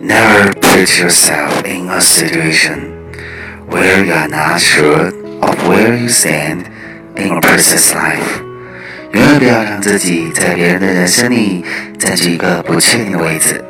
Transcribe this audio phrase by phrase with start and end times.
[0.00, 3.12] Never put yourself in a situation
[3.68, 5.08] where you are not sure
[5.42, 6.66] of where you stand
[7.16, 8.42] in a person's life.
[9.12, 11.64] 永远不要让自己在别人的人生里
[11.98, 13.69] 占据一个不确定的位置。